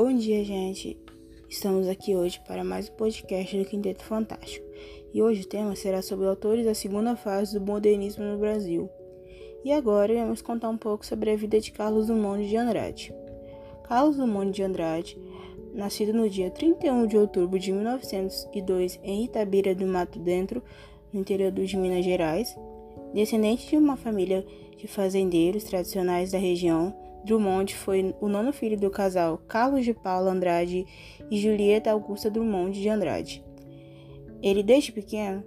Bom 0.00 0.14
dia, 0.14 0.44
gente. 0.44 0.96
Estamos 1.48 1.88
aqui 1.88 2.14
hoje 2.14 2.40
para 2.46 2.62
mais 2.62 2.88
um 2.88 2.92
podcast 2.92 3.58
do 3.58 3.64
Quinteto 3.64 4.04
Fantástico. 4.04 4.64
E 5.12 5.20
hoje 5.20 5.42
o 5.42 5.48
tema 5.48 5.74
será 5.74 6.02
sobre 6.02 6.28
autores 6.28 6.64
da 6.64 6.72
segunda 6.72 7.16
fase 7.16 7.58
do 7.58 7.66
modernismo 7.66 8.24
no 8.24 8.38
Brasil. 8.38 8.88
E 9.64 9.72
agora 9.72 10.14
vamos 10.14 10.40
contar 10.40 10.68
um 10.68 10.78
pouco 10.78 11.04
sobre 11.04 11.32
a 11.32 11.36
vida 11.36 11.58
de 11.58 11.72
Carlos 11.72 12.06
Drummond 12.06 12.48
de 12.48 12.56
Andrade. 12.56 13.12
Carlos 13.88 14.16
Drummond 14.16 14.52
de 14.52 14.62
Andrade, 14.62 15.18
nascido 15.74 16.12
no 16.12 16.30
dia 16.30 16.48
31 16.48 17.04
de 17.08 17.16
outubro 17.16 17.58
de 17.58 17.72
1902 17.72 19.00
em 19.02 19.24
Itabira 19.24 19.74
do 19.74 19.84
Mato 19.84 20.20
Dentro, 20.20 20.62
no 21.12 21.18
interior 21.18 21.50
de 21.50 21.76
Minas 21.76 22.04
Gerais, 22.04 22.56
descendente 23.12 23.68
de 23.68 23.76
uma 23.76 23.96
família 23.96 24.46
de 24.76 24.86
fazendeiros 24.86 25.64
tradicionais 25.64 26.30
da 26.30 26.38
região, 26.38 26.94
Drummond 27.24 27.74
foi 27.74 28.14
o 28.20 28.28
nono 28.28 28.52
filho 28.52 28.78
do 28.78 28.90
casal 28.90 29.38
Carlos 29.48 29.84
de 29.84 29.92
Paula 29.92 30.30
Andrade 30.30 30.86
e 31.30 31.38
Julieta 31.38 31.90
Augusta 31.90 32.30
Drummond 32.30 32.80
de 32.80 32.88
Andrade. 32.88 33.44
Ele, 34.42 34.62
desde 34.62 34.92
pequeno, 34.92 35.42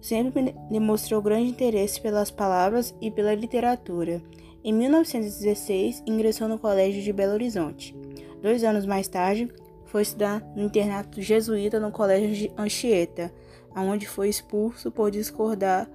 sempre 0.00 0.54
demonstrou 0.70 1.20
grande 1.20 1.50
interesse 1.50 2.00
pelas 2.00 2.30
palavras 2.30 2.94
e 3.00 3.10
pela 3.10 3.34
literatura. 3.34 4.22
Em 4.64 4.72
1916, 4.72 6.02
ingressou 6.06 6.48
no 6.48 6.58
Colégio 6.58 7.02
de 7.02 7.12
Belo 7.12 7.34
Horizonte. 7.34 7.94
Dois 8.42 8.64
anos 8.64 8.86
mais 8.86 9.08
tarde, 9.08 9.48
foi 9.90 10.02
estudar 10.02 10.40
no 10.54 10.62
internato 10.62 11.20
jesuíta 11.20 11.80
no 11.80 11.90
Colégio 11.90 12.32
de 12.32 12.52
Anchieta, 12.56 13.32
onde 13.74 14.06
foi 14.06 14.28
expulso 14.28 14.90
por 14.90 15.10
discordar 15.10 15.90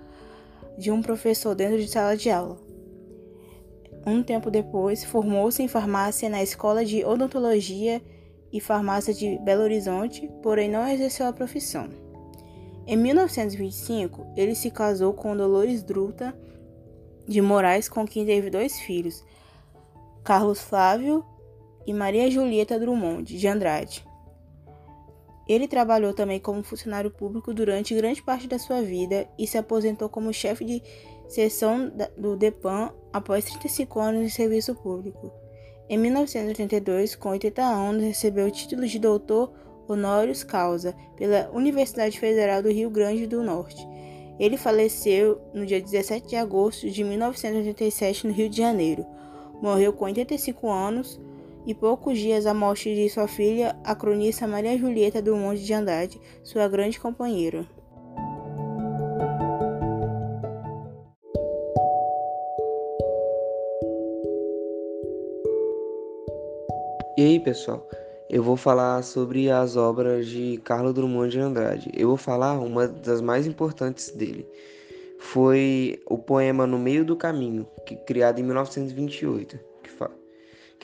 de 0.78 0.92
um 0.92 1.02
professor 1.02 1.56
dentro 1.56 1.78
de 1.78 1.88
sala 1.88 2.18
de 2.18 2.30
aula. 2.30 2.65
Um 4.06 4.22
tempo 4.22 4.52
depois, 4.52 5.04
formou-se 5.04 5.64
em 5.64 5.68
farmácia 5.68 6.30
na 6.30 6.44
Escola 6.44 6.86
de 6.86 7.04
Odontologia 7.04 8.02
e 8.52 8.60
Farmácia 8.62 9.14
de 9.14 9.38
Belo 9.40 9.64
Horizonte, 9.64 10.30
porém 10.44 10.70
não 10.70 10.88
exerceu 10.88 11.26
a 11.26 11.34
profissão. 11.34 11.90
Em 12.86 12.96
1925, 12.96 14.28
ele 14.38 14.54
se 14.54 14.70
casou 14.70 15.12
com 15.14 15.36
Dolores 15.36 15.82
Druta 15.82 16.38
de 17.28 17.42
Moraes, 17.42 17.90
com 17.90 18.06
quem 18.06 18.26
teve 18.26 18.52
dois 18.52 18.80
filhos, 18.80 19.24
Carlos 20.24 20.62
Flávio 20.62 21.26
e 21.88 21.94
Maria 21.94 22.30
Julieta 22.30 22.80
Drummond 22.80 23.36
de 23.36 23.48
Andrade. 23.48 24.06
Ele 25.48 25.68
trabalhou 25.68 26.14
também 26.14 26.40
como 26.40 26.64
funcionário 26.64 27.12
público 27.12 27.54
durante 27.54 27.96
grande 27.96 28.22
parte 28.22 28.48
da 28.48 28.58
sua 28.58 28.82
vida 28.82 29.28
e 29.38 29.46
se 29.46 29.58
aposentou 29.58 30.10
como 30.10 30.34
chefe 30.34 30.66
de 30.66 30.82
seção 31.28 31.92
do 32.18 32.36
DEPAN 32.36 32.92
após 33.12 33.46
35 33.46 34.00
anos 34.00 34.24
de 34.24 34.30
serviço 34.32 34.76
público. 34.76 35.32
Em 35.88 35.98
1982, 35.98 37.16
com 37.16 37.30
80 37.30 37.62
anos, 37.62 38.04
recebeu 38.04 38.48
o 38.48 38.52
título 38.52 38.88
de 38.88 39.00
doutor 39.00 39.54
honoris 39.88 40.44
causa 40.44 40.96
pela 41.16 41.50
Universidade 41.54 42.20
Federal 42.20 42.64
do 42.64 42.72
Rio 42.72 42.90
Grande 42.90 43.28
do 43.28 43.44
Norte. 43.44 43.88
Ele 44.40 44.58
faleceu 44.58 45.40
no 45.54 45.66
dia 45.66 45.80
17 45.80 46.28
de 46.28 46.36
agosto 46.36 46.90
de 46.90 47.04
1987 47.04 48.28
no 48.28 48.34
Rio 48.34 48.50
de 48.50 48.58
Janeiro. 48.58 49.06
Morreu 49.62 49.94
com 49.94 50.06
85 50.06 50.70
anos 50.70 51.20
e 51.66 51.74
poucos 51.74 52.18
dias 52.18 52.46
à 52.46 52.54
morte 52.54 52.94
de 52.94 53.10
sua 53.10 53.28
filha, 53.28 53.76
a 53.84 53.96
cronista 53.96 54.48
Maria 54.48 54.78
Julieta 54.78 55.22
do 55.22 55.36
Monte 55.36 55.64
de 55.64 55.74
Andrade, 55.74 56.20
sua 56.44 56.68
grande 56.68 57.00
companheira. 57.00 57.66
E 67.18 67.22
aí, 67.22 67.40
pessoal? 67.40 67.88
Eu 68.30 68.44
vou 68.44 68.58
falar 68.58 69.02
sobre 69.04 69.50
as 69.50 69.76
obras 69.76 70.28
de 70.28 70.60
Carlos 70.64 70.94
Drummond 70.94 71.32
de 71.32 71.40
Andrade. 71.40 71.92
Eu 71.94 72.10
vou 72.10 72.18
falar 72.18 72.60
uma 72.60 72.88
das 72.88 73.22
mais 73.22 73.48
importantes 73.48 74.10
dele. 74.10 74.48
Foi 75.20 76.02
o 76.06 76.18
poema 76.18 76.68
No 76.68 76.78
Meio 76.78 77.06
do 77.06 77.16
Caminho, 77.16 77.68
que 77.86 77.96
criado 77.96 78.40
em 78.40 78.44
1928 78.44 79.76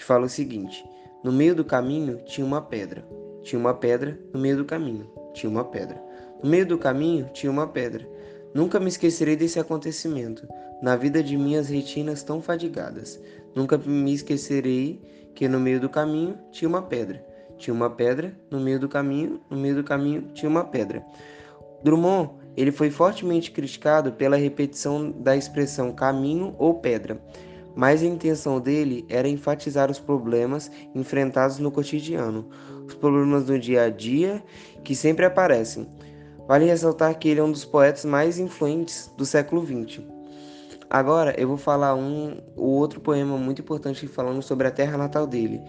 que 0.01 0.05
fala 0.05 0.25
o 0.25 0.29
seguinte: 0.29 0.83
No 1.23 1.31
meio 1.31 1.55
do 1.55 1.63
caminho 1.63 2.17
tinha 2.25 2.45
uma 2.45 2.61
pedra. 2.61 3.05
Tinha 3.43 3.59
uma 3.59 3.73
pedra 3.73 4.19
no 4.33 4.39
meio 4.39 4.57
do 4.57 4.65
caminho. 4.65 5.09
Tinha 5.33 5.49
uma 5.49 5.63
pedra. 5.63 6.01
No 6.43 6.49
meio 6.49 6.65
do 6.65 6.77
caminho 6.77 7.29
tinha 7.33 7.51
uma 7.51 7.67
pedra. 7.67 8.07
Nunca 8.53 8.79
me 8.79 8.89
esquecerei 8.89 9.35
desse 9.35 9.59
acontecimento, 9.59 10.45
na 10.81 10.95
vida 10.95 11.23
de 11.23 11.37
minhas 11.37 11.69
retinas 11.69 12.21
tão 12.23 12.41
fadigadas. 12.41 13.21
Nunca 13.55 13.77
me 13.77 14.13
esquecerei 14.13 14.99
que 15.35 15.47
no 15.47 15.59
meio 15.59 15.79
do 15.79 15.89
caminho 15.89 16.37
tinha 16.51 16.67
uma 16.67 16.81
pedra. 16.81 17.25
Tinha 17.57 17.73
uma 17.73 17.89
pedra 17.89 18.35
no 18.49 18.59
meio 18.59 18.79
do 18.79 18.89
caminho, 18.89 19.41
no 19.49 19.57
meio 19.57 19.75
do 19.75 19.83
caminho 19.83 20.29
tinha 20.33 20.49
uma 20.49 20.63
pedra. 20.63 21.05
Drummond, 21.83 22.31
ele 22.57 22.71
foi 22.71 22.89
fortemente 22.89 23.51
criticado 23.51 24.13
pela 24.13 24.35
repetição 24.35 25.11
da 25.11 25.35
expressão 25.35 25.91
caminho 25.91 26.55
ou 26.57 26.75
pedra 26.75 27.21
mas 27.75 28.01
a 28.01 28.05
intenção 28.05 28.59
dele 28.59 29.05
era 29.09 29.27
enfatizar 29.27 29.89
os 29.89 29.99
problemas 29.99 30.71
enfrentados 30.93 31.59
no 31.59 31.71
cotidiano, 31.71 32.47
os 32.85 32.93
problemas 32.93 33.45
do 33.45 33.57
dia 33.57 33.83
a 33.83 33.89
dia 33.89 34.43
que 34.83 34.95
sempre 34.95 35.25
aparecem. 35.25 35.87
Vale 36.47 36.65
ressaltar 36.65 37.17
que 37.17 37.29
ele 37.29 37.39
é 37.39 37.43
um 37.43 37.51
dos 37.51 37.63
poetas 37.63 38.03
mais 38.03 38.39
influentes 38.39 39.11
do 39.17 39.25
século 39.25 39.65
XX. 39.65 40.03
Agora 40.93 41.33
eu 41.39 41.47
vou 41.47 41.55
falar 41.55 41.95
um 41.95 42.41
o 42.53 42.65
outro 42.65 42.99
poema 42.99 43.37
muito 43.37 43.61
importante 43.61 44.05
falando 44.09 44.41
sobre 44.41 44.67
a 44.67 44.71
terra 44.71 44.97
natal 44.97 45.25
dele. 45.25 45.61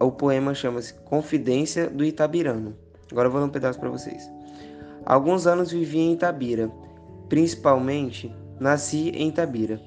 O 0.00 0.10
poema 0.10 0.52
chama-se 0.52 0.94
Confidência 0.94 1.88
do 1.88 2.04
Itabirano. 2.04 2.76
Agora 3.08 3.28
eu 3.28 3.30
vou 3.30 3.40
dar 3.40 3.46
um 3.46 3.50
pedaço 3.50 3.78
para 3.78 3.88
vocês. 3.88 4.28
Alguns 5.06 5.46
anos 5.46 5.70
vivi 5.70 6.00
em 6.00 6.14
Itabira, 6.14 6.68
principalmente 7.28 8.34
nasci 8.58 9.10
em 9.10 9.28
Itabira. 9.28 9.80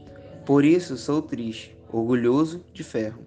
Por 0.46 0.64
isso 0.64 0.96
sou 0.96 1.22
triste, 1.22 1.78
orgulhoso 1.92 2.64
de 2.74 2.82
ferro. 2.82 3.26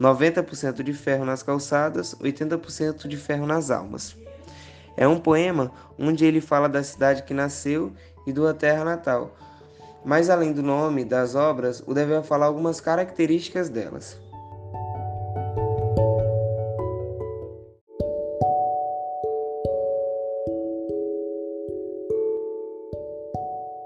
90% 0.00 0.82
de 0.82 0.94
ferro 0.94 1.26
nas 1.26 1.42
calçadas, 1.42 2.14
80% 2.14 3.06
de 3.06 3.18
ferro 3.18 3.46
nas 3.46 3.70
almas. 3.70 4.16
É 4.96 5.06
um 5.06 5.20
poema 5.20 5.70
onde 5.98 6.24
ele 6.24 6.40
fala 6.40 6.66
da 6.66 6.82
cidade 6.82 7.24
que 7.24 7.34
nasceu 7.34 7.92
e 8.26 8.32
da 8.32 8.54
terra 8.54 8.84
natal. 8.84 9.36
Mas 10.04 10.28
além 10.28 10.52
do 10.52 10.62
nome 10.62 11.04
das 11.04 11.34
obras, 11.34 11.82
o 11.86 11.94
deve 11.94 12.22
falar 12.22 12.46
algumas 12.46 12.80
características 12.80 13.70
delas. 13.70 14.20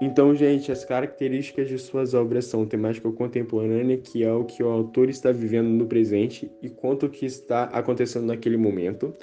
Então, 0.01 0.33
gente, 0.33 0.71
as 0.71 0.83
características 0.83 1.67
de 1.69 1.77
suas 1.77 2.13
obras 2.13 2.45
são 2.45 2.65
temática 2.65 3.11
contemporânea, 3.11 3.97
que 3.97 4.23
é 4.23 4.31
o 4.31 4.43
que 4.43 4.63
o 4.63 4.67
autor 4.67 5.09
está 5.09 5.31
vivendo 5.31 5.67
no 5.67 5.85
presente 5.85 6.51
e 6.61 6.69
quanto 6.69 7.07
que 7.07 7.25
está 7.25 7.65
acontecendo 7.65 8.25
naquele 8.25 8.57
momento. 8.57 9.13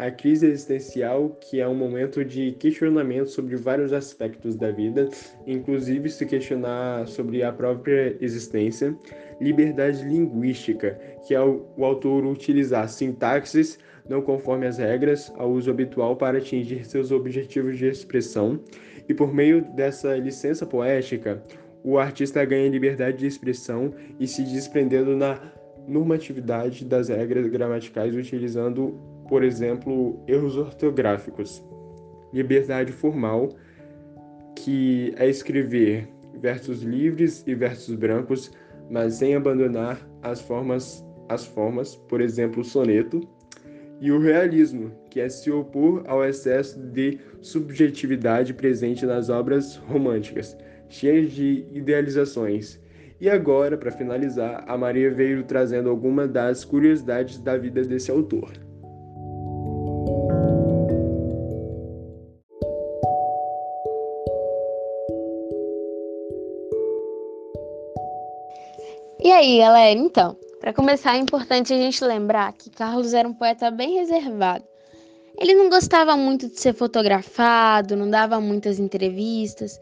A 0.00 0.10
crise 0.10 0.46
existencial, 0.46 1.36
que 1.42 1.60
é 1.60 1.68
um 1.68 1.74
momento 1.74 2.24
de 2.24 2.52
questionamento 2.52 3.28
sobre 3.28 3.54
vários 3.54 3.92
aspectos 3.92 4.56
da 4.56 4.70
vida, 4.70 5.10
inclusive 5.46 6.08
se 6.08 6.24
questionar 6.24 7.06
sobre 7.06 7.42
a 7.42 7.52
própria 7.52 8.16
existência. 8.18 8.96
Liberdade 9.38 10.02
linguística, 10.02 10.98
que 11.26 11.34
é 11.34 11.40
o, 11.42 11.66
o 11.76 11.84
autor 11.84 12.24
utilizar 12.24 12.88
sintaxes 12.88 13.78
não 14.08 14.22
conforme 14.22 14.66
as 14.66 14.78
regras 14.78 15.30
ao 15.36 15.50
uso 15.50 15.70
habitual 15.70 16.16
para 16.16 16.38
atingir 16.38 16.86
seus 16.86 17.12
objetivos 17.12 17.76
de 17.76 17.86
expressão 17.86 18.58
e 19.06 19.12
por 19.12 19.34
meio 19.34 19.62
dessa 19.74 20.16
licença 20.16 20.64
poética, 20.64 21.44
o 21.84 21.98
artista 21.98 22.42
ganha 22.46 22.70
liberdade 22.70 23.18
de 23.18 23.26
expressão 23.26 23.92
e 24.18 24.26
se 24.26 24.44
desprendendo 24.44 25.14
na 25.14 25.38
normatividade 25.86 26.84
das 26.84 27.08
regras 27.08 27.46
gramaticais, 27.48 28.14
utilizando, 28.14 28.98
por 29.30 29.44
exemplo, 29.44 30.20
erros 30.26 30.56
ortográficos. 30.56 31.64
Liberdade 32.32 32.90
formal, 32.90 33.50
que 34.56 35.14
é 35.16 35.28
escrever 35.28 36.08
versos 36.40 36.82
livres 36.82 37.44
e 37.46 37.54
versos 37.54 37.94
brancos, 37.94 38.50
mas 38.90 39.14
sem 39.14 39.36
abandonar 39.36 40.04
as 40.20 40.40
formas, 40.40 41.06
as 41.28 41.46
formas, 41.46 41.94
por 41.94 42.20
exemplo, 42.20 42.64
soneto, 42.64 43.20
e 44.00 44.10
o 44.10 44.18
realismo, 44.18 44.90
que 45.10 45.20
é 45.20 45.28
se 45.28 45.50
opor 45.50 46.02
ao 46.08 46.24
excesso 46.24 46.80
de 46.80 47.20
subjetividade 47.40 48.52
presente 48.52 49.06
nas 49.06 49.28
obras 49.28 49.76
românticas, 49.76 50.56
cheias 50.88 51.30
de 51.30 51.66
idealizações. 51.72 52.80
E 53.20 53.30
agora, 53.30 53.76
para 53.76 53.92
finalizar, 53.92 54.64
a 54.66 54.76
Maria 54.76 55.10
veio 55.10 55.44
trazendo 55.44 55.88
algumas 55.88 56.28
das 56.30 56.64
curiosidades 56.64 57.38
da 57.38 57.56
vida 57.56 57.82
desse 57.84 58.10
autor. 58.10 58.69
E 69.22 69.30
aí, 69.30 69.58
galera, 69.58 69.98
então, 69.98 70.34
Para 70.60 70.72
começar, 70.72 71.14
é 71.16 71.18
importante 71.18 71.74
a 71.74 71.76
gente 71.76 72.02
lembrar 72.02 72.52
que 72.54 72.70
Carlos 72.70 73.12
era 73.12 73.28
um 73.28 73.34
poeta 73.34 73.70
bem 73.70 73.94
reservado. 73.94 74.64
Ele 75.38 75.54
não 75.54 75.68
gostava 75.68 76.16
muito 76.16 76.48
de 76.48 76.58
ser 76.58 76.74
fotografado, 76.74 77.96
não 77.96 78.08
dava 78.08 78.40
muitas 78.40 78.78
entrevistas, 78.78 79.78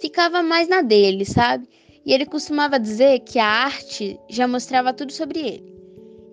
ficava 0.00 0.42
mais 0.42 0.68
na 0.68 0.80
dele, 0.80 1.24
sabe? 1.24 1.68
E 2.04 2.12
ele 2.12 2.24
costumava 2.24 2.78
dizer 2.78 3.20
que 3.20 3.38
a 3.38 3.46
arte 3.46 4.18
já 4.28 4.48
mostrava 4.48 4.92
tudo 4.92 5.12
sobre 5.12 5.38
ele. 5.38 5.74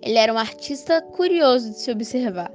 Ele 0.02 0.18
era 0.18 0.32
um 0.32 0.38
artista 0.38 1.02
curioso 1.02 1.70
de 1.70 1.78
se 1.78 1.90
observar. 1.90 2.50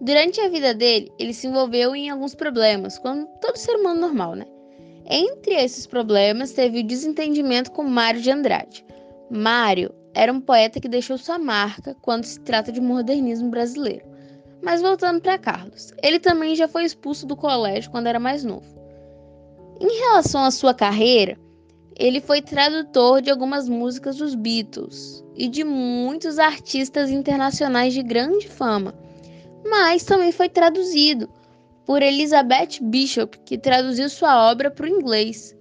Durante 0.00 0.40
a 0.40 0.48
vida 0.48 0.74
dele, 0.74 1.10
ele 1.18 1.32
se 1.32 1.46
envolveu 1.46 1.96
em 1.96 2.10
alguns 2.10 2.34
problemas, 2.34 2.98
como 2.98 3.26
todo 3.40 3.56
ser 3.56 3.76
humano 3.76 4.00
normal, 4.00 4.34
né? 4.34 4.46
Entre 5.06 5.54
esses 5.54 5.86
problemas, 5.86 6.52
teve 6.52 6.80
o 6.80 6.86
desentendimento 6.86 7.70
com 7.72 7.82
Mário 7.82 8.20
de 8.20 8.30
Andrade. 8.30 8.84
Mário 9.32 9.94
era 10.12 10.30
um 10.30 10.42
poeta 10.42 10.78
que 10.78 10.88
deixou 10.88 11.16
sua 11.16 11.38
marca 11.38 11.96
quando 12.02 12.24
se 12.24 12.38
trata 12.40 12.70
de 12.70 12.82
modernismo 12.82 13.48
brasileiro. 13.48 14.04
Mas 14.62 14.82
voltando 14.82 15.22
para 15.22 15.38
Carlos, 15.38 15.90
ele 16.02 16.20
também 16.20 16.54
já 16.54 16.68
foi 16.68 16.84
expulso 16.84 17.26
do 17.26 17.34
colégio 17.34 17.90
quando 17.90 18.08
era 18.08 18.20
mais 18.20 18.44
novo. 18.44 18.66
Em 19.80 20.00
relação 20.00 20.44
à 20.44 20.50
sua 20.50 20.74
carreira, 20.74 21.38
ele 21.98 22.20
foi 22.20 22.42
tradutor 22.42 23.22
de 23.22 23.30
algumas 23.30 23.68
músicas 23.70 24.16
dos 24.16 24.34
Beatles 24.34 25.24
e 25.34 25.48
de 25.48 25.64
muitos 25.64 26.38
artistas 26.38 27.10
internacionais 27.10 27.94
de 27.94 28.02
grande 28.02 28.48
fama, 28.48 28.94
mas 29.64 30.04
também 30.04 30.30
foi 30.30 30.50
traduzido 30.50 31.26
por 31.86 32.02
Elizabeth 32.02 32.80
Bishop, 32.82 33.38
que 33.46 33.56
traduziu 33.56 34.10
sua 34.10 34.50
obra 34.50 34.70
para 34.70 34.84
o 34.84 34.88
inglês. 34.88 35.56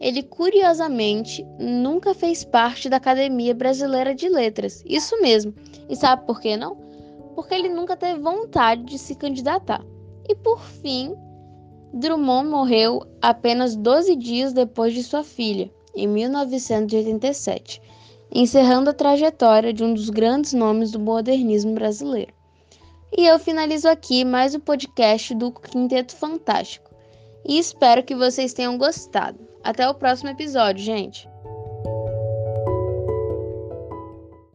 Ele, 0.00 0.22
curiosamente, 0.22 1.46
nunca 1.58 2.14
fez 2.14 2.42
parte 2.42 2.88
da 2.88 2.96
Academia 2.96 3.54
Brasileira 3.54 4.14
de 4.14 4.30
Letras. 4.30 4.82
Isso 4.86 5.20
mesmo. 5.20 5.54
E 5.90 5.94
sabe 5.94 6.24
por 6.24 6.40
que 6.40 6.56
não? 6.56 6.74
Porque 7.34 7.54
ele 7.54 7.68
nunca 7.68 7.96
teve 7.96 8.18
vontade 8.18 8.82
de 8.84 8.98
se 8.98 9.14
candidatar. 9.14 9.84
E 10.26 10.34
por 10.34 10.62
fim, 10.62 11.14
Drummond 11.92 12.48
morreu 12.48 13.02
apenas 13.20 13.76
12 13.76 14.16
dias 14.16 14.52
depois 14.54 14.94
de 14.94 15.02
sua 15.02 15.22
filha, 15.22 15.70
em 15.94 16.06
1987, 16.06 17.82
encerrando 18.32 18.88
a 18.88 18.94
trajetória 18.94 19.72
de 19.72 19.84
um 19.84 19.92
dos 19.92 20.08
grandes 20.08 20.54
nomes 20.54 20.92
do 20.92 20.98
modernismo 20.98 21.74
brasileiro. 21.74 22.32
E 23.16 23.26
eu 23.26 23.38
finalizo 23.38 23.88
aqui 23.88 24.24
mais 24.24 24.54
o 24.54 24.60
podcast 24.60 25.34
do 25.34 25.50
Quinteto 25.50 26.14
Fantástico. 26.14 26.90
E 27.44 27.58
espero 27.58 28.04
que 28.04 28.14
vocês 28.14 28.52
tenham 28.52 28.78
gostado. 28.78 29.49
Até 29.62 29.88
o 29.88 29.94
próximo 29.94 30.30
episódio, 30.30 30.82
gente! 30.84 31.28